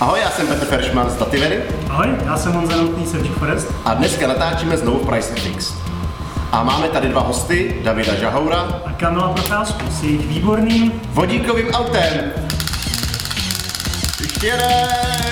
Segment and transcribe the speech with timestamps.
[0.00, 3.72] Ahoj, já jsem Petr Feršman z Dativedy Ahoj, já jsem Honza Notný z Forest.
[3.84, 5.74] a dneska natáčíme znovu v Price FX.
[6.52, 12.32] A máme tady dva hosty, Davida Žahoura, A Kamila Procházku s jejich výborným vodíkovým autem.
[14.20, 14.46] Ještě!
[14.46, 15.25] Jeden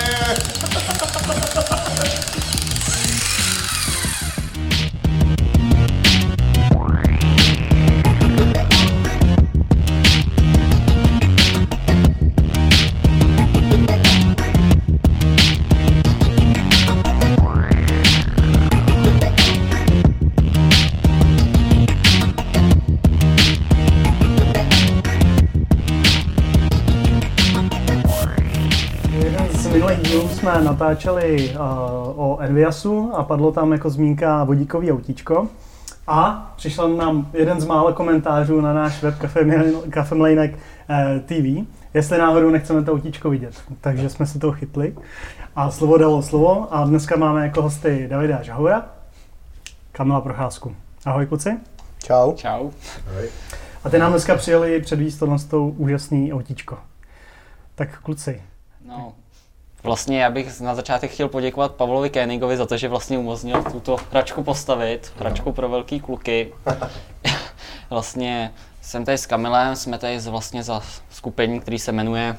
[30.65, 31.61] natáčeli uh,
[32.17, 35.49] o Enviasu a padlo tam jako zmínka vodíkový autíčko.
[36.07, 39.15] A přišel nám jeden z mála komentářů na náš web
[39.91, 40.59] Kafemlejnek
[40.91, 43.55] eh, TV, jestli náhodou nechceme to autíčko vidět.
[43.81, 44.97] Takže jsme se toho chytli
[45.57, 48.87] a slovo dalo slovo a dneska máme jako hosty Davida Žahoura,
[49.93, 50.77] Kamila Procházku.
[51.05, 51.57] Ahoj kluci.
[52.05, 52.35] Čau.
[52.35, 52.71] Čau.
[53.85, 56.79] A ty nám dneska přijeli předvíst tohle s tou úžasný autíčko.
[57.75, 58.43] Tak kluci,
[58.89, 59.13] No,
[59.85, 63.97] vlastně já bych na začátek chtěl poděkovat Pavlovi Kénigovi za to, že vlastně umožnil tuto
[64.11, 66.53] hračku postavit, hračku pro velký kluky.
[67.91, 72.37] vlastně jsem tady s Kamilem, jsme tady z- vlastně za skupení, který se jmenuje,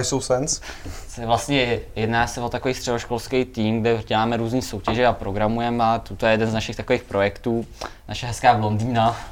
[0.00, 0.60] ISO Sense.
[1.08, 5.98] se vlastně jedná se o takový středoškolský tým, kde děláme různé soutěže a programujeme a
[5.98, 7.66] tuto je jeden z našich takových projektů,
[8.08, 9.16] naše hezká blondýna.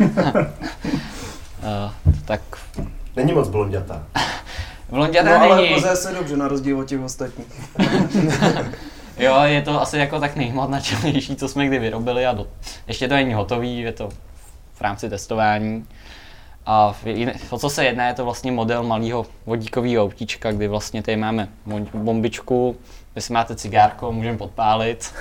[1.62, 1.90] Eh,
[2.24, 2.40] tak
[3.16, 4.06] Není moc blondětá.
[4.90, 5.74] Blondětá No ale není.
[5.74, 7.46] poze se dobře na rozdíl od těch ostatních.
[9.18, 12.46] Jo, je to asi jako tak nejhmatnačnější, co jsme kdy vyrobili a do,
[12.86, 14.08] ještě to není hotový, je to
[14.74, 15.86] v rámci testování.
[16.66, 16.94] A
[17.50, 21.48] o co se jedná, je to vlastně model malého vodíkového autíčka, kdy vlastně tady máme
[21.94, 22.76] bombičku,
[23.14, 25.14] vy si máte cigárko, můžeme podpálit.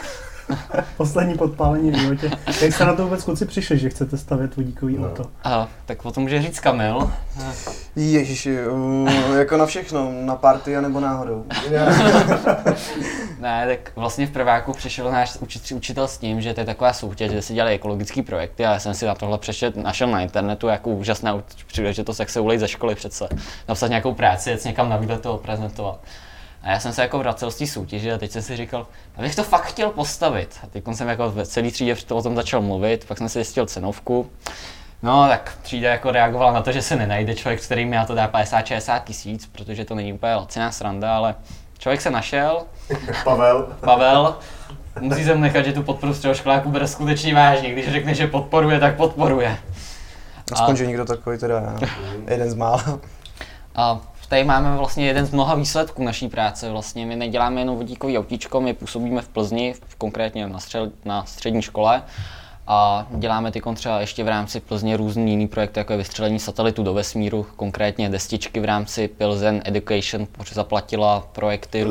[0.97, 2.31] poslední podpálení v životě.
[2.61, 5.07] Jak jste na to vůbec kluci přišli, že chcete stavět vodíkový No.
[5.07, 5.23] auto?
[5.43, 7.11] A, tak o tom může říct Kamil.
[7.95, 11.45] Ježiši, uh, jako na všechno, na party nebo náhodou.
[13.39, 16.93] Ne, tak vlastně v prváku přišel náš učitel, učitel s tím, že to je taková
[16.93, 20.21] soutěž, kde se dělají ekologické projekty a já jsem si na tohle přečet, našel na
[20.21, 23.29] internetu jako úžasná příležitost, jak se ulejt ze školy přece.
[23.67, 25.99] Napsat nějakou práci, jet někam na výlet toho prezentovat.
[26.61, 28.87] A já jsem se jako vracel z té soutěže a teď jsem si říkal,
[29.17, 30.59] já bych to fakt chtěl postavit.
[30.63, 33.65] A teď jsem jako ve celé třídě o tom začal mluvit, pak jsem si zjistil
[33.65, 34.29] cenovku.
[35.03, 38.15] No, tak třída jako reagovala na to, že se nenajde člověk, který mi na to
[38.15, 41.35] dá 50-60 tisíc, protože to není úplně laciná sranda, ale
[41.77, 42.63] člověk se našel,
[43.23, 43.67] Pavel.
[43.79, 44.37] Pavel,
[44.99, 47.71] musí se mu nechat, že tu podporu středoškoláků bere skutečně vážně.
[47.71, 49.57] Když řekne, že podporuje, tak podporuje.
[50.51, 51.75] Aspoň, že někdo takový teda.
[52.27, 52.99] Jeden z mála.
[53.75, 56.71] A tady máme vlastně jeden z mnoha výsledků naší práce.
[56.71, 61.25] Vlastně my neděláme jenom vodíkový autíčko, my působíme v Plzni, v- konkrétně na, střel, na
[61.25, 62.03] střední škole.
[62.67, 66.83] A děláme ty třeba ještě v rámci Plzně různý jiný projekty, jako je vystřelení satelitu
[66.83, 71.83] do vesmíru, konkrétně destičky v rámci Pilzen Education, protože zaplatila projekty?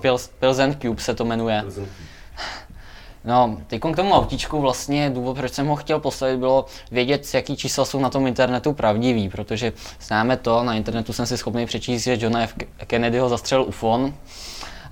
[0.00, 1.64] Pils, Pilzen Cube se to jmenuje.
[3.24, 7.56] No, teď k tomu autíčku vlastně důvod, proč jsem ho chtěl postavit, bylo vědět, jaký
[7.56, 12.02] čísla jsou na tom internetu pravdivý, protože známe to, na internetu jsem si schopný přečíst,
[12.02, 12.54] že Johna F.
[12.86, 14.14] Kennedyho zastřelil UFON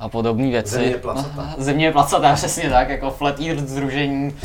[0.00, 0.74] a podobné věci.
[0.74, 1.54] Země je placatá.
[1.58, 4.36] Země je placatá, přesně tak, jako Flat Earth združení,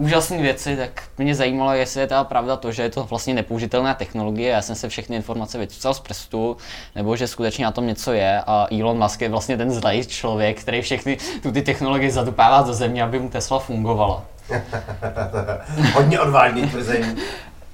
[0.00, 3.94] úžasné věci, tak mě zajímalo, jestli je ta pravda to, že je to vlastně nepoužitelná
[3.94, 6.56] technologie, já jsem se všechny informace vycucal z prstu,
[6.94, 10.60] nebo že skutečně na tom něco je a Elon Musk je vlastně ten zlej člověk,
[10.60, 14.24] který všechny tu ty technologie zadupává do země, aby mu Tesla fungovala.
[15.94, 17.16] Hodně odvážný tvrzení.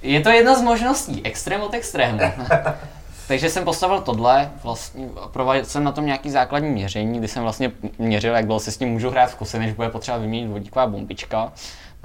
[0.03, 2.21] Je to jedna z možností, extrém od extrému.
[3.29, 7.43] Takže jsem postavil tohle, vlastně a provedl jsem na tom nějaký základní měření, kdy jsem
[7.43, 10.49] vlastně měřil, jak dlouho se s tím můžu hrát v kuse, než bude potřeba vyměnit
[10.49, 11.53] vodíková bombička.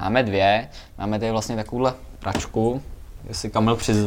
[0.02, 0.68] Máme dvě,
[0.98, 2.82] máme tady vlastně takovouhle pračku,
[3.28, 3.98] jestli Kamil přiz...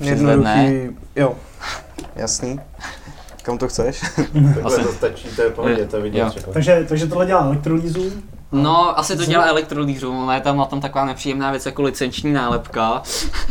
[0.00, 0.64] přizvedne.
[0.64, 1.34] Jednoduchý, jo.
[2.16, 2.60] Jasný.
[3.42, 4.00] Kam to chceš?
[4.54, 6.30] Takhle Asi- to stačí, to je pohodě, to vidět Jo.
[6.30, 6.52] třeba.
[6.52, 8.12] Takže, takže tohle dělá elektrolýzu.
[8.52, 12.32] No, asi to dělá elektrolýřů, ale je tam na tom taková nepříjemná věc jako licenční
[12.32, 13.02] nálepka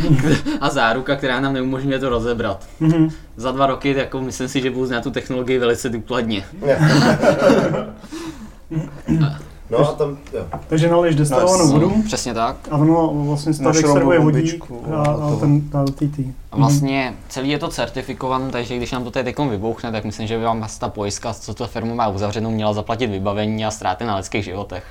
[0.62, 2.68] a záruka, která nám neumožňuje to rozebrat.
[2.80, 3.10] Mhm.
[3.36, 6.46] Za dva roky, jako myslím si, že budu znát tu technologii velice důkladně.
[9.70, 10.46] No a tam, jo.
[10.68, 12.56] Takže naliješ destilovanou No, vodu Přesně tak.
[12.72, 14.64] a ono vlastně stav Máš extrahuje rovnou vodík
[14.94, 16.20] a, a a ten a TT.
[16.52, 20.28] A vlastně celý je to certifikované, takže když nám to tady teďkom vybouchne, tak myslím,
[20.28, 24.06] že by vám ta pojistka, co to firma má uzavřenou, měla zaplatit vybavení a ztráty
[24.06, 24.84] na lidských životech.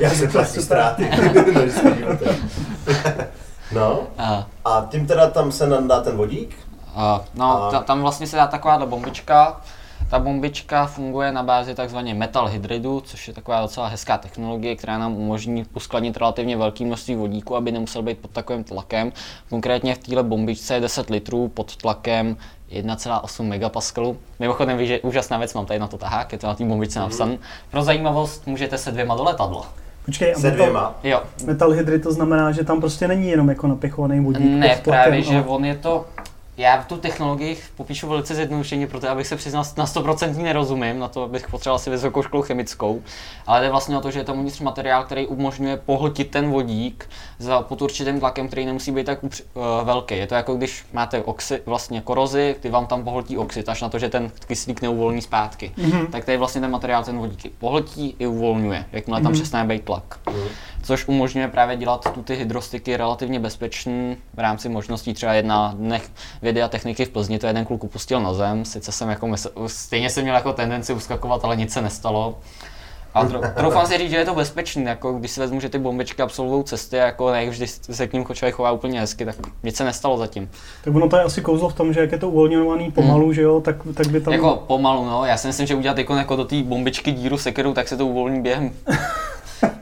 [0.00, 1.10] Já se platí ztráty.
[1.54, 2.38] na lidských životech.
[3.74, 6.54] No, A, a tím teda tam se nadá ten vodík?
[6.96, 9.60] Uh, no, A- ta, tam vlastně se dá takováhle bombička.
[10.12, 14.98] Ta bombička funguje na bázi takzvaně metal hydridu, což je taková docela hezká technologie, která
[14.98, 19.12] nám umožní uskladnit relativně velké množství vodíku, aby nemusel být pod takovým tlakem.
[19.50, 22.36] Konkrétně v téhle bombičce je 10 litrů pod tlakem
[22.72, 24.16] 1,8 megapascalu.
[24.38, 26.98] Mimochodem víš, že úžasná věc, mám tady na to tahák, je to na té bombičce
[26.98, 27.38] napsané.
[27.70, 29.72] Pro zajímavost můžete se dvěma do letadla.
[30.04, 30.94] Počkej, a Se metal, dvěma.
[31.04, 35.22] Jo, metal hydrid to znamená, že tam prostě není jenom jako napichovaný vodík Ne, právě,
[35.22, 36.04] že ale- on je to...
[36.56, 41.28] Já tu technologii popíšu velice zjednodušeně, protože abych se přiznal, na 100% nerozumím, na to
[41.28, 43.02] bych potřeboval si vysokou školu chemickou,
[43.46, 47.08] ale jde vlastně o to, že je tam uvnitř materiál, který umožňuje pohltit ten vodík
[47.38, 49.30] za, pod určitým tlakem, který nemusí být tak uh,
[49.84, 50.16] velký.
[50.16, 53.88] Je to jako když máte oxy, vlastně korozi, ty vám tam pohltí oxid, až na
[53.88, 55.72] to, že ten kyslík neuvolní zpátky.
[55.78, 56.10] Mm-hmm.
[56.10, 60.18] Tak tady vlastně ten materiál ten vodík pohltí i uvolňuje, jakmile tam přestane být tlak
[60.82, 65.14] což umožňuje právě dělat tu ty hydrostyky relativně bezpečný v rámci možností.
[65.14, 66.10] Třeba jedna dnech
[66.42, 69.50] vědy a techniky v Plzni, to jeden kluk upustil na zem, sice jsem jako mysl,
[69.66, 72.38] stejně jsem měl jako tendenci uskakovat, ale nic se nestalo.
[73.14, 75.78] A tro- troufám si říct, že je to bezpečný, jako když si vezmu, že ty
[75.78, 79.76] bombičky absolvují cesty, jako ne vždy se k ním člověk chová úplně hezky, tak nic
[79.76, 80.50] se nestalo zatím.
[80.84, 83.42] Tak ono to je asi kouzlo v tom, že jak je to uvolňovaný pomalu, že
[83.42, 84.32] jo, tak, tak by tam...
[84.32, 87.72] Jako pomalu, no, já si myslím, že udělat jako, jako do té bombičky díru sekerou,
[87.72, 88.72] tak se to uvolní během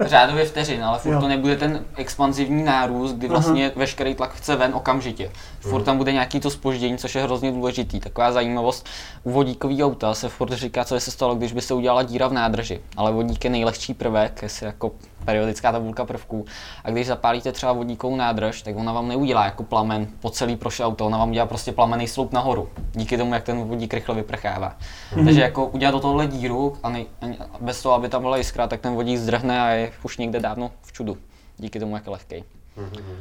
[0.01, 1.21] řádově vteřin, ale furt Jo.
[1.21, 5.31] to nebude ten expanzivní nárůst, kdy vlastně veškerý tlak chce ven okamžitě.
[5.61, 8.01] Furt tam bude nějaký to spoždění, což je hrozně důležitý.
[8.01, 8.87] Taková zajímavost,
[9.23, 12.29] u vodíkového auta se furt říká, co by se stalo, když by se udělala díra
[12.29, 12.81] v nádrži.
[12.97, 14.93] Ale vodík je nejlehčí prvek, jestli jako
[15.25, 16.45] periodická tabulka prvků.
[16.85, 20.87] A když zapálíte třeba vodíkovou nádrž, tak ona vám neudělá jako plamen po celý prošel
[20.87, 22.69] auto, ona vám udělá prostě plamený sloup nahoru.
[22.93, 24.77] Díky tomu, jak ten vodík rychle vyprchává.
[25.25, 28.67] Takže jako udělat do tohohle díru a nej, a bez toho, aby tam byla jiskra,
[28.67, 31.19] tak ten vodík zdrhne a je už někde dávno v čudu.
[31.59, 32.45] Díky tomu, jak je lehký.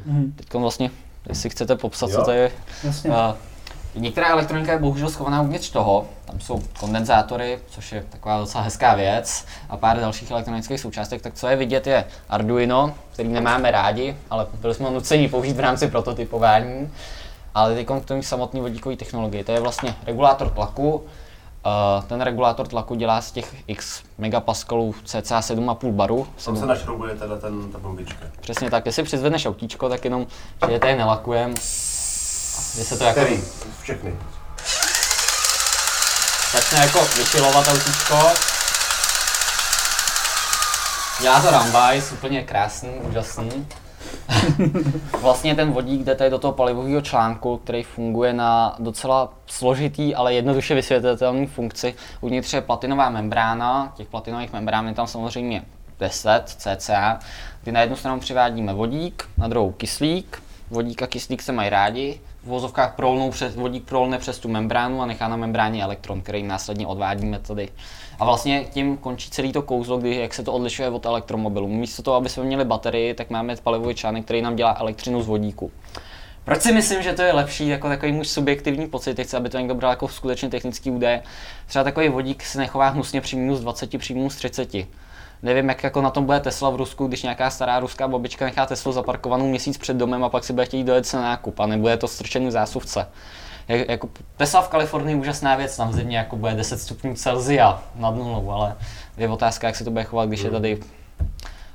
[0.06, 0.32] Mhm.
[0.36, 0.90] Teď vlastně,
[1.28, 2.16] jestli chcete popsat, Jo.
[2.16, 2.50] co to je.
[2.84, 3.10] Jasně.
[3.10, 3.16] Uh,
[3.94, 8.94] některá elektronika je bohužel schovaná uvnitř toho, tam jsou kondenzátory, což je taková docela hezká
[8.94, 14.16] věc, a pár dalších elektronických součástek, tak co je vidět je Arduino, který nemáme rádi,
[14.30, 16.90] ale byli jsme ho nuceni použít v rámci prototypování.
[17.54, 21.04] Ale teď k tomu samotné vodíkové technologie, to je vlastně regulátor tlaku,
[21.66, 26.24] Uh, ten regulátor tlaku dělá z těch x megapascalů cca 7,5 baru.
[26.24, 28.26] Tam 7, se našroubuje teda ten, ta bombička.
[28.40, 30.26] Přesně tak, jestli přizvedneš autíčko, tak jenom,
[30.66, 31.56] že je tady nelakujem,
[32.76, 33.42] že se to jako Který?
[33.82, 34.16] Všechny.
[36.52, 38.18] začne jako vychylovat autíčko.
[41.20, 43.66] Dělá to Rambajs, úplně krásný, úžasný.
[45.20, 50.34] vlastně ten vodík jde tady do toho palivového článku, který funguje na docela složitý, ale
[50.34, 51.94] jednoduše vysvětlitelný funkci.
[52.20, 55.62] Uvnitř je platinová membrána, těch platinových membrán je tam samozřejmě
[56.00, 57.18] 10 cca,
[57.62, 60.42] kdy na jednu stranu přivádíme vodík, na druhou kyslík.
[60.70, 65.02] Vodík a kyslík se mají rádi, v vozovkách prolnou přes, vodík prolne přes tu membránu
[65.02, 67.68] a nechá na membráně elektron, který následně odvádíme tady.
[68.20, 71.68] A vlastně tím končí celý to kouzlo, kdy, jak se to odlišuje od elektromobilu.
[71.68, 75.26] Místo toho, aby jsme měli baterii, tak máme palivový článek, který nám dělá elektřinu z
[75.26, 75.70] vodíku.
[76.44, 79.58] Proč si myslím, že to je lepší, jako takový můj subjektivní pocit, chci, aby to
[79.58, 81.20] někdo bral jako skutečně technický údaj.
[81.66, 84.74] Třeba takový vodík se nechová hnusně při minus 20, při minus 30.
[85.42, 88.66] Nevím, jak jako na tom bude Tesla v Rusku, když nějaká stará ruská babička nechá
[88.66, 91.66] Teslu zaparkovanou měsíc před domem a pak si bude chtít dojet se na nákup a
[91.66, 93.06] nebude to strčený v zásuvce.
[93.70, 97.14] Jak, jako Tesla v Kalifornii je úžasná věc, tam v zimě jako bude 10 stupňů
[97.14, 98.76] Celsia nad nulou, ale
[99.16, 100.80] je otázka, jak se to bude chovat, když je tady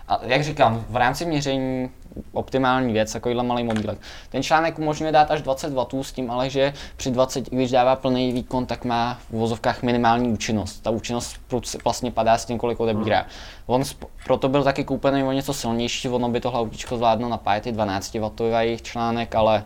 [0.07, 1.89] a jak říkám, v rámci měření
[2.31, 3.97] optimální věc, takovýhle malý mobílek.
[4.29, 7.95] Ten článek umožňuje dát až 20 W s tím, ale že při 20, když dává
[7.95, 10.79] plný výkon, tak má v vozovkách minimální účinnost.
[10.79, 11.39] Ta účinnost
[11.83, 13.25] vlastně padá s tím, kolik odebírá.
[13.65, 17.67] On sp- proto byl taky koupený o něco silnější, ono by tohle autíčko zvládlo napájet
[17.67, 19.63] i 12 W článek, ale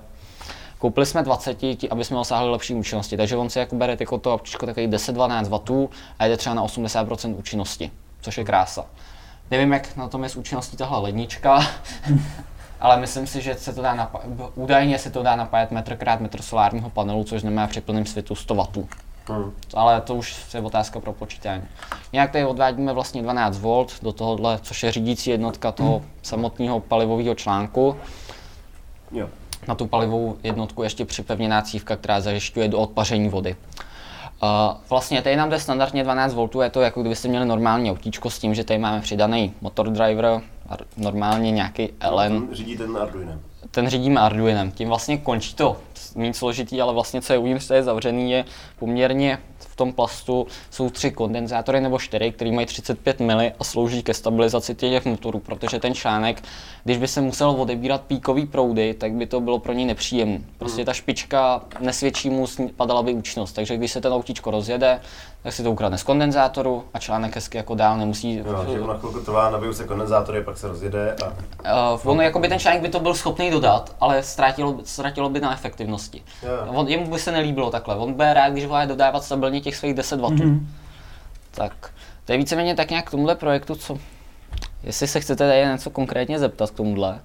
[0.80, 4.18] Koupili jsme 20, tí, aby jsme dosáhli lepší účinnosti, takže on si jako bere jako
[4.18, 8.86] to autíčko takových 10-12 W a jde třeba na 80% účinnosti, což je krása.
[9.52, 11.60] Nevím, jak na tom je s účinností tahle lednička,
[12.80, 16.20] ale myslím si, že se to dá napájet, údajně se to dá napájet metr krát
[16.20, 18.88] metr solárního panelu, což znamená při plném světu 100 W.
[19.30, 19.54] Hmm.
[19.74, 21.64] Ale to už je otázka pro počítání.
[22.12, 27.36] Jinak tady odvádíme vlastně 12 V do tohohle, což je řídící jednotka toho samotného palivového
[27.36, 27.96] článku.
[29.12, 29.30] Jo.
[29.70, 33.56] Na tu palivovou jednotku ještě připevněná cívka, která zajišťuje do odpaření vody.
[34.44, 34.50] Uh,
[34.90, 38.40] vlastně tady nám jde standardně 12 V, je to jako kdybyste měli normální autíčko s
[38.40, 43.42] tím, že tady máme přidaný motor driver, a normálně nějaký LN, Ten Řídí ten Arduinem.
[43.72, 44.72] ten řídíme Arduinem.
[44.72, 45.78] Tím vlastně končí to
[46.16, 48.46] méně složitý, ale vlastně co je uvnitř, to je zavřený, je
[48.80, 54.04] poměrně v tom plastu jsou tři kondenzátory nebo čtyři, které mají 35 mili a slouží
[54.04, 56.44] ke stabilizaci těch motorů, protože ten článek,
[56.84, 60.40] když by se musel odebírat píkový proudy, tak by to bylo pro něj nepříjemné.
[60.58, 65.00] Prostě ta špička nesvědčí mu, padala by účinnost, takže když se ten autíčko rozjede,
[65.44, 68.98] tak si to ukradne z kondenzátoru a článek hezky jako dál nemusí Jo, že na
[68.98, 71.28] chvilku trvá, nabijou se kondenzátory, pak se rozjede a...
[71.94, 75.52] Uh, ono, jakoby ten článek by to byl schopný dodat, ale ztratilo, ztratilo by na
[75.96, 76.22] efektivnosti.
[76.44, 76.74] Jo.
[76.74, 77.96] On, jemu by se nelíbilo takhle.
[77.96, 80.24] On bude rád, když bude dodávat stabilně těch svých 10 W.
[80.24, 80.60] Mm-hmm.
[81.52, 81.92] Tak
[82.26, 83.98] to je víceméně tak nějak k tomuhle projektu, co...
[84.84, 87.20] Jestli se chcete tady něco konkrétně zeptat k tomuhle.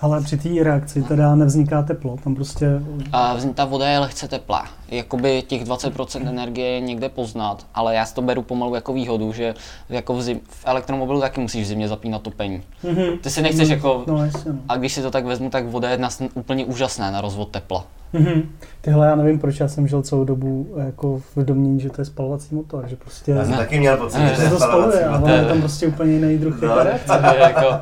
[0.00, 2.66] Ale při té reakci teda nevzniká teplo, tam prostě...
[3.12, 4.68] A ta voda je lehce teplá.
[4.88, 9.32] Jakoby těch 20% energie je někde poznat, ale já si to beru pomalu jako výhodu,
[9.32, 9.54] že
[9.88, 12.62] jako v, zim, v elektromobilu taky musíš v zimě zapínat topení.
[12.82, 13.18] Mhm.
[13.18, 14.04] Ty si nechceš jako...
[14.06, 14.58] No jasně, no.
[14.68, 17.48] A když si to tak vezmu, tak voda je jedna z úplně úžasná na rozvod
[17.50, 17.84] tepla.
[18.12, 18.42] Mhm.
[18.80, 22.04] Tyhle, já nevím, proč já jsem žil celou dobu jako v domění, že to je
[22.04, 23.32] spalovací motor, že prostě...
[23.32, 25.24] Já jsem taky měl pocit, Ne, že to se je to spaluje, spalovací a motor.
[25.34, 26.76] ono je tam prostě úplně jiný druh No.
[26.78, 27.80] jako jako,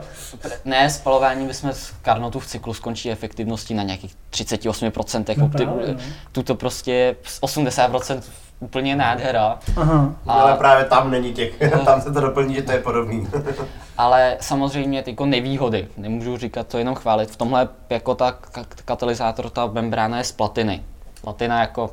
[0.64, 5.34] ne, spalování bychom z Carnotu v cyklu skončí efektivností na nějakých 38%.
[5.38, 6.00] No opti- právě, no.
[6.32, 8.20] Tuto prostě z 80%
[8.60, 9.58] úplně nádhera.
[9.76, 10.14] Aha.
[10.26, 11.52] Ale právě tam není těch,
[11.84, 13.28] tam se to doplní, že to je podobný.
[13.98, 17.30] Ale samozřejmě ty jako nevýhody, nemůžu říkat to jenom chválit.
[17.30, 20.82] V tomhle jako ta ka- katalyzátor, ta membrána je z platiny.
[21.22, 21.90] Platina jako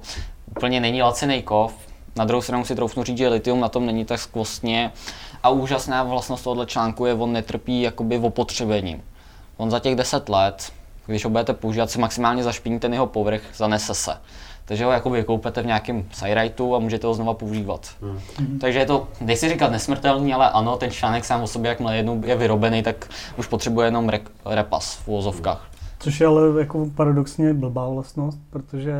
[0.51, 1.73] úplně není laciný kov.
[2.15, 4.91] Na druhou stranu si troufnu říct, že litium na tom není tak skvostně.
[5.43, 9.03] A úžasná vlastnost tohoto článku je, on netrpí jakoby opotřebením.
[9.57, 10.71] On za těch 10 let,
[11.05, 14.11] když ho budete používat, si maximálně zašpiní ten jeho povrch, zanese se.
[14.67, 17.87] Takže ho jakoby koupete v nějakém sajrajtu a můžete ho znova používat.
[18.01, 18.59] Hmm.
[18.59, 22.21] Takže je to, nechci říkat nesmrtelný, ale ano, ten článek sám o sobě, jakmile jednou
[22.25, 23.07] je vyrobený, tak
[23.37, 25.67] už potřebuje jenom re- repas v úvozovkách.
[25.99, 28.93] Což je ale jako paradoxně blbá vlastnost, protože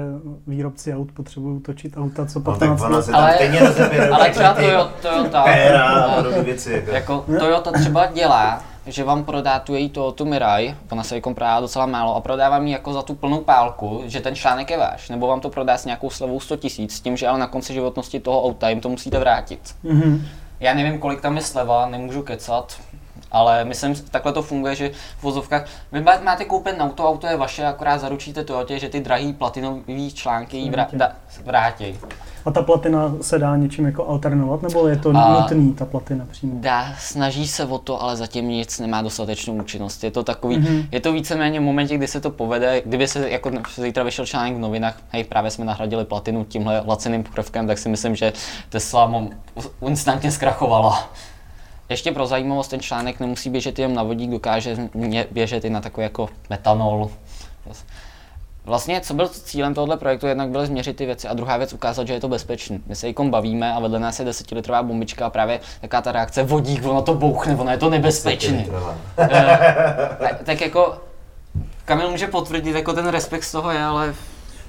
[0.48, 3.10] výrobci aut potřebují točit auta co No, 15 tak ona let.
[3.14, 3.60] Ale- stejně.
[4.12, 6.74] Ale třeba Toyota, Toyota, Péra a věci.
[6.74, 6.92] Jako.
[6.92, 11.60] jako Toyota třeba dělá, že vám prodá tu její Toyota Mirai, ona se jako prodá
[11.60, 15.10] docela málo a prodává mi jako za tu plnou pálku, že ten článek je váš,
[15.10, 17.74] nebo vám to prodá s nějakou slevou 100 tisíc, s tím, že ale na konci
[17.74, 19.76] životnosti toho auta jim to musíte vrátit.
[19.84, 20.28] Mhm.
[20.60, 22.78] Já nevím, kolik tam je sleva, nemůžu kecat,
[23.32, 27.38] ale myslím, takhle to funguje, že v vozovkách, vy má- máte koupit auto, auto je
[27.38, 31.44] vaše, akorát zaručíte Toyotě, že ty drahý platinové články jí vrá, Vrátí.
[31.46, 32.00] vrátí.
[32.46, 36.26] A ta platina se dá něčím jako alternovat, nebo je to A- nutný, ta platina
[36.32, 36.54] přímo?
[36.60, 40.04] Dá, snaží se o to, ale zatím nic nemá dostatečnou účinnost.
[40.04, 40.68] Je to takový, Mhm.
[40.68, 40.88] mm-hmm.
[40.92, 44.56] je to víceméně v momentě, kdy se to povede, kdyby se jako zítra vyšel článek
[44.56, 48.34] v novinách, hej, právě jsme nahradili platinu tímhle laciným pokrevkem, tak si myslím, že
[48.70, 49.30] Tesla mo-
[49.88, 51.10] instantně zkrachovala.
[51.90, 55.82] Ještě pro zajímavost, ten článek nemusí běžet jen na vodík, dokáže mě- běžet i na
[55.82, 57.10] takový jako metanol.
[58.66, 62.08] Vlastně, co byl cílem tohoto projektu, jednak bylo změřit ty věci a druhá věc ukázat,
[62.08, 62.84] že je to bezpečný.
[62.88, 66.44] My se jikom bavíme a vedle nás je desetilitrová bombička a právě taká ta reakce
[66.44, 68.66] vodík, ono to bouchne, ono je to nebezpečné.
[69.20, 70.98] Eh, tak jako
[71.86, 74.14] Kamil může potvrdit, jako ten respekt z toho je, ale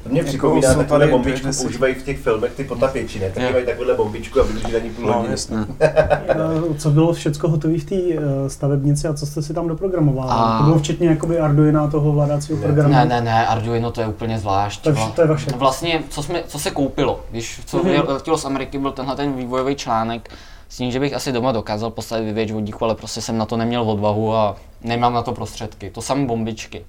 [0.02, 3.31] To mě Jako připomíná, tady bombičku dvě- používají v těch filmech ty potapěči, ne?
[3.31, 3.52] Taky Jo.
[3.52, 5.31] mají takovouhle bombičku a vydrží na ní půl No, hodiny.
[5.33, 5.57] jasně.
[5.81, 10.31] Eh, Co bylo všechno hotové v té eh, stavebnici a co jste si tam doprogramovali?
[10.33, 12.95] A- To bylo včetně jakoby Arduina a toho ovládacího Ne, programu.
[12.95, 14.83] ne, ne, ne, Arduino to je úplně zvlášť.
[14.83, 15.50] To to je vaše.
[15.57, 17.87] Vlastně, co, jsme, co se koupilo, když co Mhm.
[17.88, 18.09] mm-hmm.
[18.09, 20.31] letělo z Ameriky, byl tenhle ten vývojový článek,
[20.69, 23.57] s tím, že bych asi doma dokázal postavit vyvěč vodíku, ale prostě jsem na to
[23.57, 25.90] neměl odvahu a nemám na to prostředky.
[25.90, 26.85] To samé bombičky.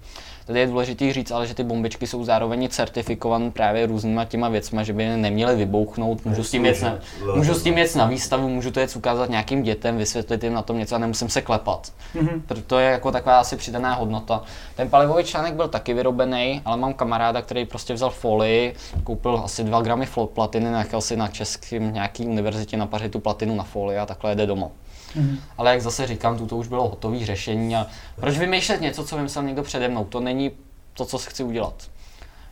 [0.50, 4.84] Tady je důležité říct, ale že ty bombičky jsou zároveň certifikované právě různýma těma věcma,
[4.84, 6.26] že by je neměly vybouchnout.
[6.26, 7.00] Můžu s tím jet na,
[7.36, 10.62] můžu s tím jet na výstavu, můžu to jet ukázat nějakým dětem, vysvětlit jim na
[10.62, 11.92] tom něco a nemusím se klepat.
[12.14, 12.44] Mhm.
[12.68, 14.44] To je jako taková asi přidaná hodnota.
[14.76, 19.64] Ten palivový článek byl taky vyrobený, ale mám kamaráda, který prostě vzal folii, koupil asi
[19.64, 24.06] 2 gramy platiny, nechal si na českém nějaký univerzitě napařit tu platinu na folii a
[24.06, 24.72] takhle jede domů.
[25.16, 25.40] Mhm.
[25.58, 29.16] Ale jak zase říkám, tu to už bylo hotové řešení a proč vymýšlet něco, co
[29.16, 30.52] vymyslel někdo přede mnou, to není
[30.94, 31.74] to, co chci udělat.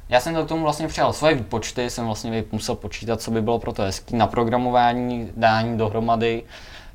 [0.10, 3.60] Já jsem k tomu vlastně přijal svoje výpočty, jsem vlastně musel počítat, co by bylo
[3.60, 6.44] pro to hezký, naprogramování, dání dohromady,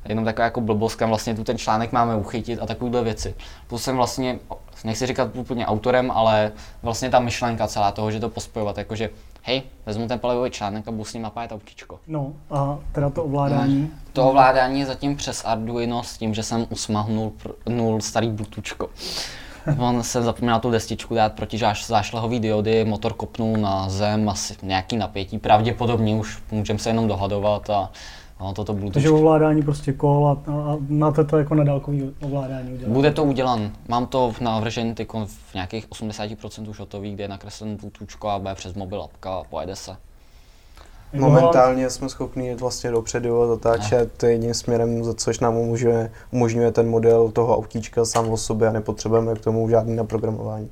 [0.05, 3.35] jenom taková jako blbost, kam vlastně tu ten článek máme uchytit a takovéhle věci.
[3.67, 4.39] Plus jsem vlastně,
[4.83, 6.51] nechci říkat úplně autorem, ale
[6.83, 9.09] vlastně ta myšlenka celá toho, že to pospojovat, jakože
[9.41, 11.99] hej, vezmu ten palivový článek a budu s ním napájet autíčko.
[12.07, 13.91] No a teda to ovládání.
[14.13, 18.89] To ovládání je zatím přes Arduino s tím, že jsem usmahnul pr- nul starý bluetoothčko.
[19.77, 24.55] On se zapomněl tu destičku dát proti záš- zášlehový diody, motor kopnul na zem, asi
[24.61, 27.91] nějaký napětí, pravděpodobně už můžeme se jenom dohadovat a
[28.43, 28.93] No, toto Bluetooth.
[28.93, 32.93] Takže ovládání prostě kol a, a máte to jako na dálkový ovládání udělat.
[32.93, 33.71] Bude to udělan.
[33.87, 38.55] Mám to navržen teď v nějakých 80% už hotový, kde je nakreslen Bluetooth a bude
[38.55, 39.95] přes mobil apka a pojede se.
[41.13, 46.71] Momentálně jsme schopni jít vlastně dopředu a zatáčet jedním směrem, za což nám umožňuje, umožňuje
[46.71, 50.69] ten model toho autíčka sám o sobě a nepotřebujeme k tomu žádný naprogramování.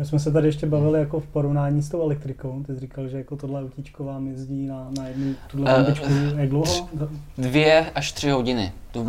[0.00, 2.62] My jsme se tady ještě bavili jako v porovnání s tou elektrikou.
[2.66, 6.06] Ty jsi říkal, že jako tohle autíčko vám jezdí na, na jednu tuhle Eh, lampičku.
[6.36, 6.88] Jak dlouho?
[7.38, 8.72] Dvě až tři hodiny.
[8.90, 9.06] To,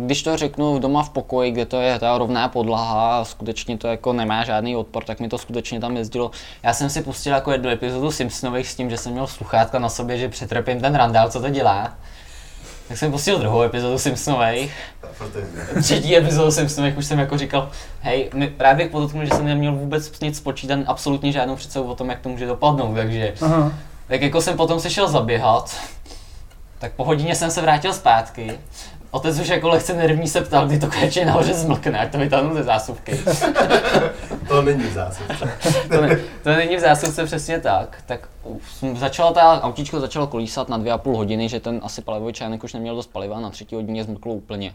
[0.00, 3.88] když to řeknu doma v pokoji, kde to je ta rovná podlaha a skutečně to
[3.88, 6.30] jako nemá žádný odpor, tak mi to skutečně tam jezdilo.
[6.62, 9.88] Já jsem si pustil jako jednu epizodu Simpsonových s tím, že jsem měl sluchátka na
[9.88, 11.96] sobě, že přetrpím ten randál, co to dělá.
[12.88, 14.74] Tak jsem pustil druhou epizodu Simpsonových.
[15.82, 19.72] Třetí epizodu Simpsonových už jsem jako říkal, hej, my, právě bych podotknul, že jsem neměl
[19.72, 23.72] vůbec nic spočítat, absolutně žádnou představu o tom, jak to může dopadnout, takže Aha.
[24.06, 25.76] tak jako jsem potom se šel zaběhat,
[26.78, 28.58] tak po hodině jsem se vrátil zpátky.
[29.14, 32.54] Otec už jako lehce nervní se ptal, kdy to konečně nahoře zmlkne, ať to vytáhnu
[32.54, 33.20] ze zásuvky.
[34.48, 35.22] to není zásad.
[35.88, 38.02] to, ne, to není v zásuvce přesně tak.
[38.06, 38.28] Tak
[38.94, 42.64] začala ta autíčko začalo kolísat na dvě a půl hodiny, že ten asi palivový čánek
[42.64, 44.74] už neměl dost paliva, na třetí hodině zmlklo úplně.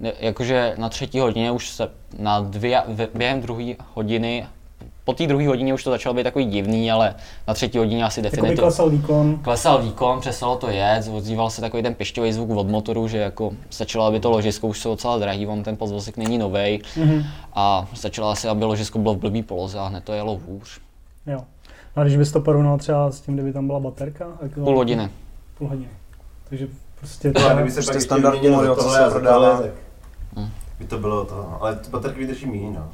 [0.00, 4.46] Ne- Jakože na třetí hodině už se na dvě, v- během druhé hodiny,
[5.06, 7.14] po té druhé hodině už to začalo být takový divný, ale
[7.48, 8.56] na třetí hodině asi definitivně.
[8.56, 9.38] klesal výkon.
[9.42, 13.52] Klesal výkon, přestalo to jet, ozýval se takový ten pišťový zvuk od motoru, že jako
[13.70, 17.22] stačilo, aby to ložisko už jsou docela drahý, on ten podvozek není nový Mhm.
[17.54, 20.80] a stačilo asi, aby ložisko bylo v blbý poloze a hned to jelo hůř.
[21.26, 21.40] Jo.
[21.96, 24.26] A když bys to porovnal třeba s tím, kdyby tam byla baterka?
[24.42, 25.10] Jako Půl hodiny.
[25.58, 25.88] Půl hodiny.
[26.48, 29.60] Takže prostě kdyby se Prostě standardní model, co tohle se prodává.
[30.36, 30.48] Hm.
[30.78, 31.56] by to bylo to.
[31.60, 32.88] Ale baterky vydrží méně, no.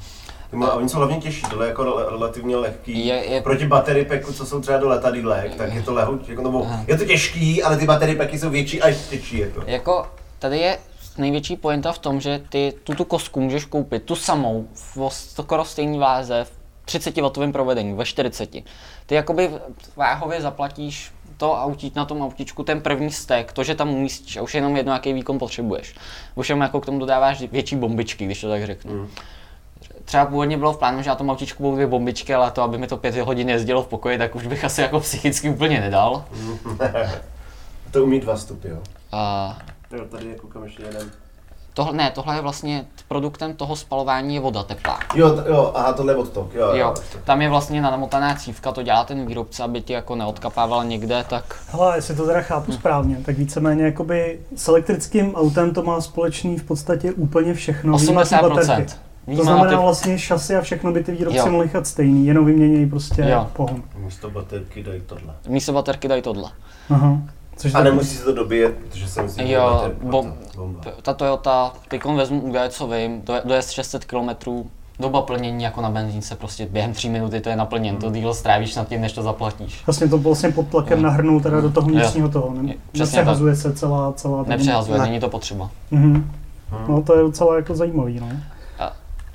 [0.61, 3.07] A oni jsou hlavně těžší, tohle je jako rel- relativně lehký.
[3.07, 6.43] Je- je- Proti baterii packu, co jsou třeba do letadílek, tak je to lehouč, jako,
[6.43, 9.39] nebo, je to těžký, ale ty baterie packy jsou větší a těžší.
[9.39, 9.63] Jako.
[9.67, 10.07] Jako
[10.39, 10.79] tady je
[11.19, 15.65] největší pointa v tom, že ty tu, tu kostku můžeš koupit tu samou v skoro
[15.65, 16.53] stejné váze v
[16.85, 18.51] 30 W provedení, ve 40.
[19.07, 19.51] Ty jakoby
[19.97, 24.43] váhově zaplatíš to autí, na tom autíčku ten první stek, to, že tam umístíš a
[24.43, 25.95] už jenom jedno, jaký výkon potřebuješ.
[26.35, 28.93] Už jenom jako k tomu dodáváš větší bombičky, když to tak řeknu.
[28.95, 29.09] Mm.
[30.05, 32.79] Třeba původně bylo v plánu, že na tom autíčku budou dvě bombičky, ale to, aby
[32.79, 36.25] mi to pět hodin jezdilo v pokoji, tak už bych asi jako psychicky úplně nedal.
[37.91, 38.77] to umí dva stupy, jo.
[39.13, 39.57] A
[39.97, 41.11] Jo, tady je koukám ještě jeden.
[41.75, 44.99] tohle, ne, tohle je vlastně produktem toho spalování je voda teplá.
[45.15, 48.83] Jo, t- jo, aha, tohle je odtok, jo, Jo, tam je vlastně namotaná cívka, to
[48.83, 53.17] dělá ten výrobce, aby ti jako neodkapával někde, tak Hele, jestli to teda chápu správně,
[53.27, 57.99] tak víceméně jakoby s elektrickým autem to má společný v podstatě úplně všechno.
[57.99, 58.87] vyjma té 80%.
[59.37, 61.47] To znamená ty- vlastně šasy a všechno by ty výrobci Jo.
[61.51, 63.47] mohli nechat stejný, jenom vyměnějí prostě Jo.
[63.53, 63.83] pohon.
[63.97, 65.35] Místo baterky dají tohle.
[65.49, 66.51] místo baterky dají tohle.
[66.91, 67.19] Aha.
[67.57, 70.37] Což A tak- nemusí se to dobíjet, protože jsem si Jo, to bomba.
[71.03, 74.29] Ta Toyota, teď vezmu údaje, co vím, doje- dojezd 600 km,
[75.01, 78.75] doba plnění jako na benzínce, prostě během 3 minuty to je naplněn, to díl strávíš
[78.75, 79.83] nad tím, než to zaplatíš.
[79.87, 81.05] Vlastně to vlastně pod tlakem Jo.
[81.05, 82.55] nahrnou teda do toho vnitřního toho.
[82.63, 82.75] Ne?
[82.99, 85.05] Nepřehazuje se celá, celá ta Nepřehazuje, Ne.
[85.05, 85.71] není to potřeba.
[85.91, 86.13] Mhm.
[86.71, 86.85] Hmm.
[86.89, 88.29] No to je docela jako zajímavý, no.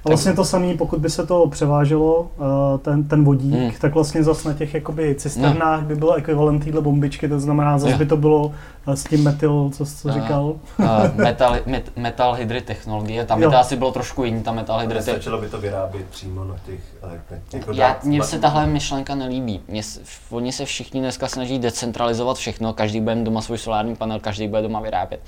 [0.07, 3.71] A- vlastně to samé, pokud by se to převáželo, eh, ten, ten vodík, Hmm.
[3.81, 7.95] tak vlastně zas na těch jakoby cisternách by byl ekvivalent téhle bombičky, to znamená, zase
[7.97, 8.51] by to bylo
[8.87, 10.43] eh, s tím metyl, co jsi říkal.
[10.45, 14.79] Uh, metal, met, metal hydry technologie, tam by to asi bylo trošku jiný, ta metal
[14.79, 17.41] hydry te- Nestačilo by to vyrábět přímo na těch elektrech.
[17.53, 19.59] Jako Já, mně se tahle myšlenka nelíbí.
[19.67, 24.19] Mně se, oni se všichni dneska snaží decentralizovat všechno, každý bude doma svůj solární panel,
[24.19, 25.19] každý bude doma vyrábět.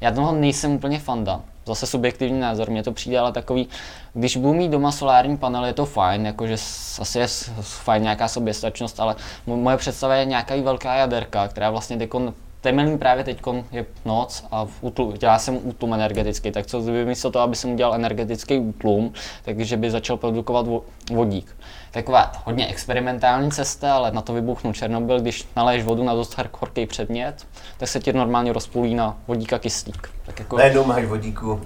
[0.00, 1.40] Já toho nejsem úplně fanda.
[1.66, 3.68] Zase subjektivní názor, mně to přijde ale takový,
[4.14, 6.54] když budu mít doma solární panel, je to fajn, jakože
[7.00, 7.26] asi je
[7.60, 9.16] fajn nějaká soběstačnost, ale
[9.48, 13.40] mo- moje představa je nějaká velká jaderka, která vlastně teďkon, temelní právě teď
[13.72, 17.56] je noc a v útlu, dělá jsem útlum energetický, tak co kdyby místo toho, aby
[17.56, 19.12] jsem udělal energetický útlum,
[19.44, 21.56] takže by začal produkovat vo- vodík.
[21.94, 26.48] Taková hodně experimentální cesta, ale na to vybuchnu Černobyl, když naleješ vodu na dost hor-
[26.60, 27.46] horký předmět,
[27.78, 30.10] tak se ti normálně rozpůlí na vodík a kyslík.
[30.26, 31.60] Tak jako, Najednou máš vodíku.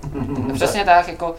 [0.54, 1.34] Přesně tak, jako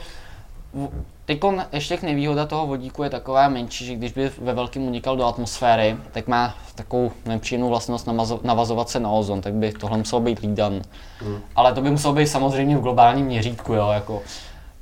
[1.25, 1.39] Teď
[1.71, 5.97] ještě nevýhoda toho vodíku je taková menší, že když by ve velkém unikal do atmosféry,
[6.11, 8.07] tak má takovou nepříjemnou vlastnost
[8.43, 10.81] navazovat se na ozon, tak by tohle muselo být lídan.
[11.19, 11.39] Hmm.
[11.55, 14.21] Ale to by muselo být samozřejmě v globálním měřítku, jo, jako.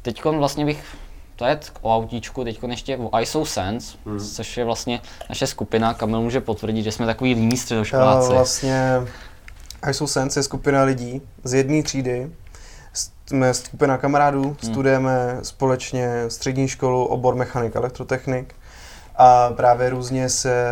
[0.01, 0.95] Teď vlastně bych,
[1.37, 4.19] to je o autíčku, teď ještě o ISO Sense, Hmm.
[4.19, 8.31] což je vlastně naše skupina, Kamil může potvrdit, že jsme takový líní středoškoláci.
[8.31, 9.01] vlastně
[9.89, 12.31] ISO Sense je skupina lidí z jedné třídy.
[13.27, 18.55] Jsme skupina kamarádů, studujeme společně střední školu, obor mechanik, elektrotechnik
[19.15, 20.65] a právě různě se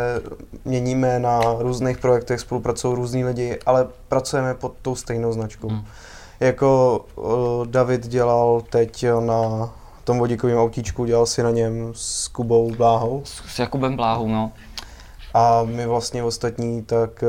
[0.66, 5.70] měníme na různých projektech, spolupracují různí lidi, ale pracujeme pod tou stejnou značkou.
[5.70, 5.86] Hmm.
[6.40, 7.26] Jako uh,
[7.68, 9.70] David dělal teď na
[10.06, 14.52] tom vodíkovém autíčku, dělal si na něm s Kubou Bláhou S, s Jakubem Bláhou, no.
[15.34, 17.24] a my vlastně ostatní tak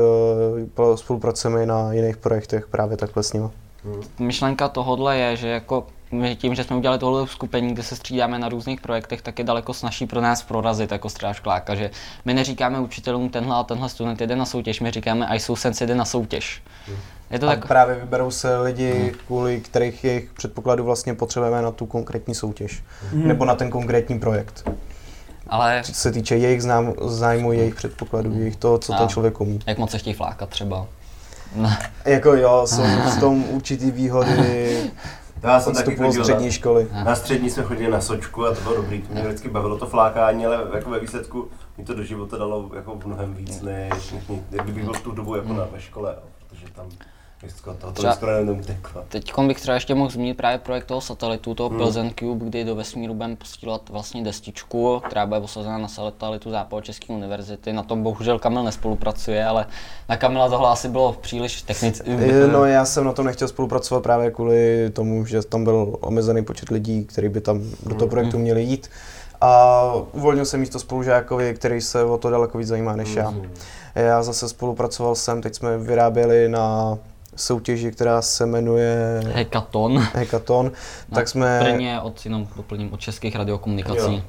[0.79, 3.47] uh, spolupracujeme na jiných projektech právě takhle s nimi.
[4.19, 8.39] myšlenka tohohle je, že jako my tím, že jsme udělali tohle skupení, kde se střídáme
[8.39, 11.89] na různých projektech, tak je daleko snažší pro nás prorazit jako strážkláka, že
[12.25, 15.95] my neříkáme učitelům tenhle a tenhle student jede na soutěž, my říkáme ISO Sense jede
[15.95, 16.61] na soutěž.
[17.31, 21.71] Je to A tak, právě vyberou se lidi, kvůli kterých jejich předpokladů vlastně potřebujeme na
[21.71, 22.83] tu konkrétní soutěž.
[23.11, 24.69] Nebo na ten konkrétní projekt.
[25.47, 28.97] ale Co se týče jejich znám, zájmu, jejich předpokladů, jejich toho, co A.
[28.97, 29.59] ten člověk umí.
[29.65, 30.87] jak moc se chtějí flákat třeba.
[31.55, 31.73] No.
[32.05, 34.77] Jako jo, jsou v tom určitý výhody
[35.43, 36.87] Já jsem taky chodil střední na, školy.
[37.05, 39.85] na střední jsme chodili na sočku a to bylo dobrý, to mě vždycky bavilo to
[39.85, 41.47] flákání, ale jako ve výsledku
[41.77, 45.11] mi to do života dalo jako mnohem víc, než, než, než kdybych byl v tu
[45.11, 46.15] dobu jako na, ve škole,
[46.47, 46.89] protože tam
[49.09, 51.77] Teď bych třeba ještě mohl zmínit právě projekt toho satelitu, toho hmm.
[51.77, 56.83] Pilsen Cube, kdy do vesmíru budeme posílat vlastně destičku, která bude posazena na satelitu Západ
[56.83, 57.73] České univerzity.
[57.73, 59.65] Na tom bohužel Kamil nespolupracuje, ale
[60.09, 62.11] na Kamila tohle asi bylo příliš technické.
[62.11, 66.45] Eh, No já jsem na tom nechtěl spolupracovat právě kvůli tomu, že tam byl omezený
[66.45, 68.89] počet lidí, kteří by tam do toho projektu měli jít.
[69.41, 73.33] A uvolnil jsem místo spolužákovi, který se o to daleko víc zajímá než já.
[73.95, 76.97] Já zase spolupracoval jsem, teď jsme vyráběli na
[77.37, 79.97] soutěži, která se jmenuje Hekaton.
[79.97, 80.71] Hackathon,
[81.13, 84.15] tak jsme Brně od, jenom doplním, od českých radiokomunikací.
[84.15, 84.21] Jo.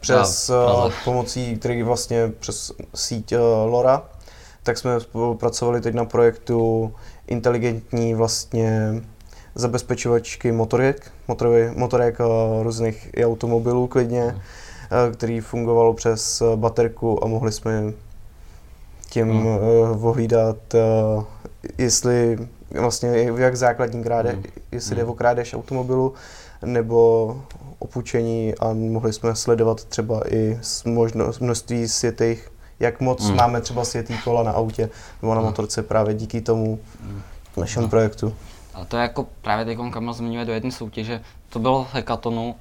[0.00, 0.94] přes A Praze.
[1.04, 4.02] pomocí, který vlastně přes síť uh, LoRa,
[4.62, 6.92] tak jsme spolupracovali teď na projektu
[7.26, 8.94] inteligentní vlastně
[9.54, 12.26] zabezpečovačky motorek, motorek, motorek uh,
[12.62, 17.92] různých i automobilů klidně, uh, který fungovalo přes baterku a mohli jsme
[19.10, 19.46] tím Hmm.
[19.46, 21.24] uh, ohlídat, uh,
[21.78, 22.48] jestli
[22.80, 24.44] vlastně jak základní krádež, Hmm.
[24.72, 26.14] jestli jde o krádež automobilu,
[26.64, 27.40] nebo
[27.78, 32.48] opučení a mohli jsme sledovat třeba i s možno, množství světých,
[32.80, 33.36] jak moc Hmm.
[33.36, 34.90] máme třeba světý kola na autě
[35.22, 35.48] nebo na Hmm.
[35.50, 36.78] motorce právě díky tomu
[37.56, 37.90] našemu No.
[37.90, 38.34] projektu.
[38.74, 42.54] A to je jako právě teď Kamil zmiňuje do jedné soutěže, to bylo v hackathonu.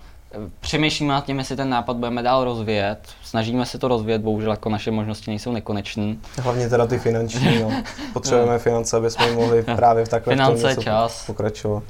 [0.60, 3.00] Přemýšlíme nad tím, jestli ten nápad budeme dál rozvíjet.
[3.24, 6.16] Snažíme se to rozvíjet, bohužel jako naše možnosti nejsou nekonečné.
[6.38, 7.72] Hlavně teda ty finanční, no.
[8.14, 11.26] Potřebujeme finance, aby jsme mohli právě v takhle v tom Finance, něco čas.
[11.26, 11.84] pokračovat.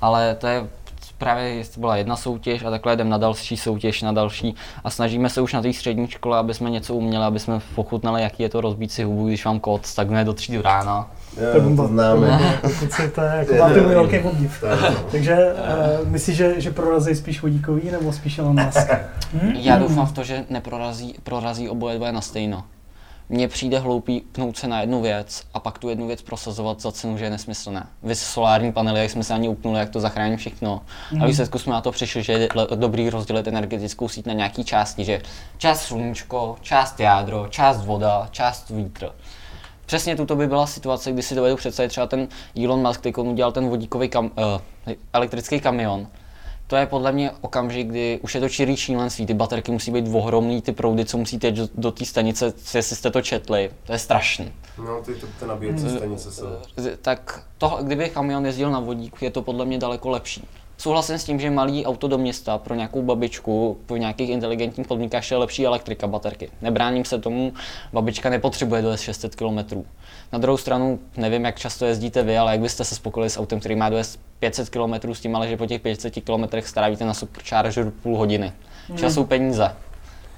[0.00, 0.66] Ale to je
[1.18, 5.28] právě to byla jedna soutěž a takhle jdeme na další soutěž, na další a snažíme
[5.28, 8.48] se už na té střední škole, aby jsme něco uměli, aby jsme pochutnali, jaký je
[8.48, 10.62] to rozbít si hubu, když vám kód stagnuje do tří do
[11.36, 11.52] rána.
[11.52, 12.58] To, Jo, to známe.
[12.78, 14.64] Kluci, to je jako máte můj velký obdiv.
[15.10, 15.36] Takže
[16.02, 18.90] uh, myslíš, že, že prorazí spíš vodíkový nebo spíš Elon Musk?
[19.54, 22.64] Já doufám v to, že neprorazí prorazí oboje dvoje na stejno.
[23.28, 26.92] Mně přijde hloupý pnout se na jednu věc a pak tu jednu věc prosazovat za
[26.92, 27.86] cenu, že je nesmyslná.
[28.02, 30.80] Vy solární panely, jak jsme se ani upnuli, jak to zachrání všechno.
[31.20, 35.04] A výsledku jsme na to přišli, že je dobrý rozdělit energetickou síť na nějaký části,
[35.04, 35.20] že
[35.58, 39.10] část sluníčko, část jádro, část voda, část vítr.
[39.86, 42.28] Přesně tuto by byla situace, kdy si dovedu představit třeba ten
[42.64, 46.06] Elon Musk, který udělal ten vodíkový kam, uh, elektrický kamion.
[46.66, 50.08] To je podle mě okamžik, kdy už je to čirý šílenství, ty baterky musí být
[50.12, 53.92] ohromný, ty proudy, co musí teď do, do té stanice, jestli jste to četli, to
[53.92, 54.52] je strašný.
[54.78, 56.46] No, ty, ty, ty nabíjecí stanice jsou.
[57.02, 60.48] Tak to, kdyby kamion jezdil na vodík, je to podle mě daleko lepší.
[60.78, 65.30] Souhlasím s tím, že malý auto do města pro nějakou babičku po nějakých inteligentních podmínkách
[65.30, 66.50] je lepší elektrika baterky.
[66.62, 67.52] Nebráním se tomu,
[67.92, 69.84] babička nepotřebuje dojet 600 km.
[70.32, 73.60] Na druhou stranu, nevím, jak často jezdíte vy, ale jak byste se spokojili s autem,
[73.60, 77.14] který má dojet 500 km s tím, ale že po těch 500 km strávíte na
[77.14, 78.52] superchargeru půl hodiny.
[78.96, 79.70] Času peníze.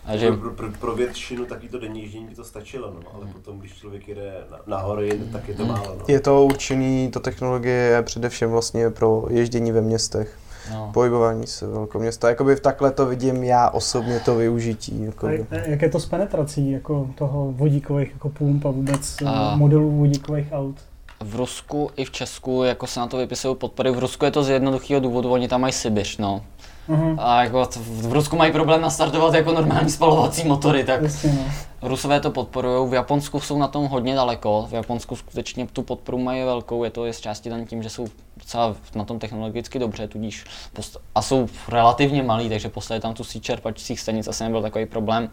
[0.06, 3.26] A že Pro, pro, pro většinu taky to denní ježdění by to stačilo, no, ale
[3.32, 5.94] potom, když člověk jede na, na hory, tak je to málo.
[5.98, 6.04] No.
[6.08, 10.38] Je to určený, to technologie je především vlastně pro ježdění ve městech.
[10.72, 10.90] no.
[10.94, 12.28] Pohybování se velkoměsta.
[12.28, 15.02] Jakoby v takhle to vidím já osobně to využití.
[15.04, 15.46] Jakoby.
[15.50, 19.56] A jak je to s penetrací jako toho vodíkových jako pump a vůbec A- a...
[19.56, 20.76] modelů vodíkových aut?
[21.24, 23.90] V Rusku i v Česku jako se na to vypisují podpory.
[23.90, 26.44] V Rusku je to z jednoduchého důvodu, oni tam mají Sibiř, no.
[26.88, 27.16] Mhm.
[27.20, 31.52] A jako v Rusku mají problém nastartovat jako normální spalovací motory, tak Jasně, no.
[31.88, 32.90] Rusové to podporují.
[32.90, 34.66] V Japonsku jsou na tom hodně daleko.
[34.70, 36.84] V Japonsku skutečně tu podporu mají velkou.
[36.84, 40.44] Je to je z části dan tím, že jsou docela na tom technologicky dobře, tudíž
[40.72, 44.86] post- a jsou relativně malí, takže postavit tam tu síť čerpačích stanic asi nebyl takový
[44.86, 45.28] problém.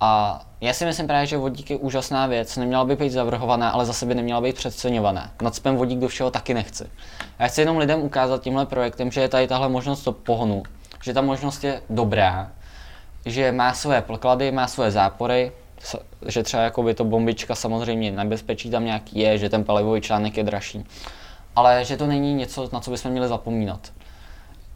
[0.00, 3.86] A já si myslím právě, že vodík je úžasná věc, neměla by být zavrhovaná, ale
[3.86, 5.30] zase by neměla být přeceňovaná.
[5.42, 6.90] Nadspem vodík do všeho taky nechci.
[7.38, 10.62] Já chci jenom lidem ukázat tímhle projektem, že je tady tahle možnost to pohonu,
[11.02, 12.50] že ta možnost je dobrá,
[13.26, 15.52] že má své poklady, má své zápory,
[16.26, 20.44] že třeba jakoby to bombička samozřejmě nebezpečí tam nějaký je, že ten palivový článek je
[20.44, 20.84] dražší.
[21.56, 23.92] Ale že to není něco, na co bychom měli zapomínat.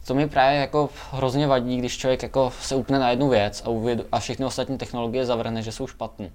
[0.07, 3.69] To mi právě jako hrozně vadí, když člověk jako se upne na jednu věc a,
[3.69, 6.29] uvěd- a všechny ostatní technologie zavrhne, že jsou špatné.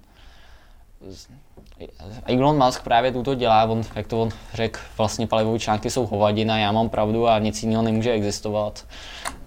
[2.25, 6.57] Elon Musk právě tuto dělá, on, jak to on řekl, vlastně palivové články jsou hovadina,
[6.57, 8.85] já mám pravdu a nic jiného nemůže existovat.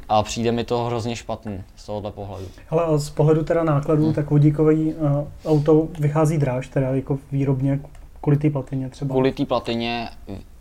[0.09, 2.47] A přijde mi to hrozně špatný z tohohle pohledu.
[2.71, 4.15] Ale a z pohledu teda nákladů, Hmm.
[4.15, 7.81] tak vodíkový uh, auto vychází dráž, teda jako výrobně
[8.21, 9.09] kvůli té platině třeba.
[9.15, 10.09] Kvůli té platině,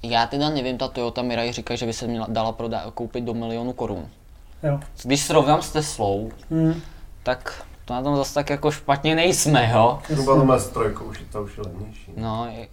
[0.04, 3.34] já teda nevím, ta Toyota Mirai říká, že by se měla, dala prodá, koupit do
[3.34, 4.06] milionu korun.
[4.64, 4.80] Jo.
[5.04, 6.74] Když srovnám s Teslou, Hmm.
[7.24, 10.00] tak to na tom zase tak jako špatně nejsme, jo?
[10.18, 12.12] No potom s trojkou už je to už je levnější.
[12.18, 12.68] No, je-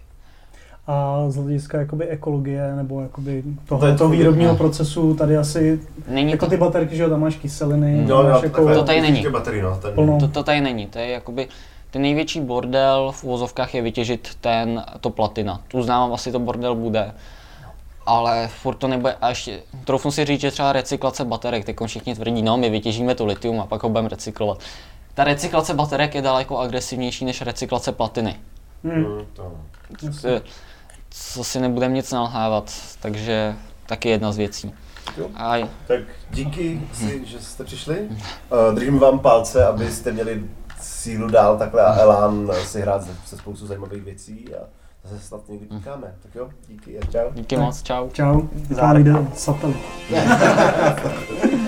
[0.87, 4.59] A z hlediska jakoby ekologie nebo jakoby toho, To toho výrobního no.
[4.59, 8.25] procesu tady asi, není jako to, ty baterky, že jo, tam máš kyseliny, Jo, máš
[8.25, 9.23] jo, jako, takhle, To tady není.
[9.23, 11.49] Těch baterií, no, ten, to, to tady není, to je jakoby,
[11.91, 15.61] ten největší bordel v uvozovkách je vytěžit ten, to platina.
[15.69, 17.15] Tu znám, asi to bordel bude.
[18.07, 22.15] Ale furt to nebude, a ještě, troufnu si říct, že třeba recyklace baterek, teď všichni
[22.15, 24.59] tvrdí, no my vytěžíme to litium a pak ho budeme recyklovat.
[25.15, 28.37] Ta recyklace baterek je daleko agresivnější než recyklace platiny.
[28.85, 28.95] Hmm.
[28.95, 29.53] Mm, to.
[30.21, 30.29] Co-
[31.11, 33.55] Co si nebudeme nic nalhávat, takže
[33.87, 34.73] taky jedna z věcí.
[35.19, 35.27] Jo.
[35.37, 35.55] A
[35.87, 37.99] Tak díky, si, že jste přišli.
[38.01, 40.43] Uh, držím vám palce, abyste měli
[41.07, 44.59] sílu dál takhle a elán si hrát se, se spoustu zajímavých věcí a
[45.05, 46.15] zase snad někdy potkáme.
[46.23, 47.31] Tak jo, díky a čau.
[47.35, 48.09] díky moc, čau.
[48.11, 48.43] Čau,
[49.03, 49.77] jde satelit.